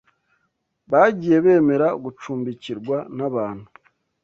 [0.91, 3.67] Bagiye bemera gucumbikirwa n’abantu